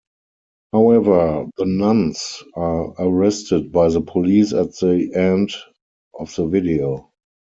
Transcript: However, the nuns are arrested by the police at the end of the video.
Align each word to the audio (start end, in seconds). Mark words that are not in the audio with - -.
However, 0.71 1.45
the 1.59 1.65
nuns 1.67 2.41
are 2.55 2.87
arrested 2.97 3.71
by 3.71 3.89
the 3.89 4.01
police 4.01 4.51
at 4.51 4.75
the 4.77 5.11
end 5.13 5.51
of 6.17 6.33
the 6.33 6.47
video. 6.47 7.11